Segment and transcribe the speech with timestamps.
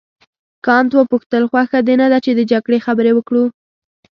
[0.65, 3.43] کانت وپوښتل خوښه دې نه ده چې د جګړې خبرې وکړو.